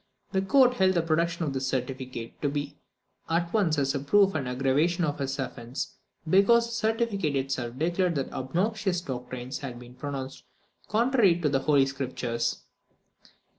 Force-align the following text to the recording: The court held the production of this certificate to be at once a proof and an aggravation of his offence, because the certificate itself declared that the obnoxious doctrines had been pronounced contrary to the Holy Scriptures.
The 0.31 0.41
court 0.41 0.77
held 0.77 0.95
the 0.95 1.03
production 1.03 1.45
of 1.45 1.53
this 1.53 1.67
certificate 1.67 2.41
to 2.41 2.49
be 2.49 2.79
at 3.29 3.53
once 3.53 3.77
a 3.93 3.99
proof 3.99 4.33
and 4.33 4.47
an 4.47 4.55
aggravation 4.55 5.03
of 5.03 5.19
his 5.19 5.37
offence, 5.37 5.93
because 6.27 6.65
the 6.65 6.71
certificate 6.71 7.35
itself 7.35 7.77
declared 7.77 8.15
that 8.15 8.31
the 8.31 8.35
obnoxious 8.35 8.99
doctrines 9.01 9.59
had 9.59 9.77
been 9.79 9.93
pronounced 9.93 10.43
contrary 10.87 11.39
to 11.41 11.49
the 11.49 11.59
Holy 11.59 11.85
Scriptures. 11.85 12.63